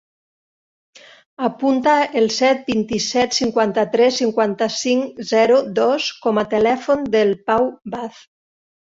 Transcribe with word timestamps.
Apunta 1.47 1.91
el 2.21 2.29
set, 2.37 2.63
vint-i-set, 2.69 3.35
cinquanta-tres, 3.39 4.15
cinquanta-cinc, 4.21 5.21
zero, 5.33 5.59
dos 5.81 6.07
com 6.23 6.41
a 6.43 6.45
telèfon 6.55 7.05
del 7.17 7.35
Pau 7.51 7.69
Vaz. 7.97 8.23